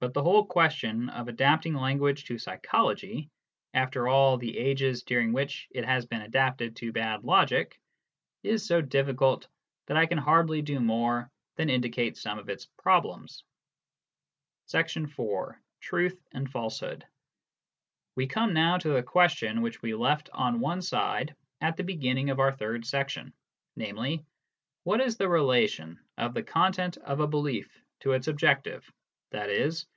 [0.00, 3.30] But the whole question of adapting language to psychology,
[3.72, 7.78] after all the ages during which it has been adapted to bad logic,
[8.42, 9.46] is so difficult
[9.86, 13.44] that I can hardly do more than indicate some of its problems.
[14.74, 15.20] IV.
[15.80, 17.06] Truth and Falsehood.
[18.16, 22.28] We come now to the question which we left on one side at the beginning
[22.30, 23.32] of our third section,
[23.76, 24.24] namely:
[24.82, 28.92] What is the relation of the content of a belief to its" objective."
[29.34, 29.70] i.e.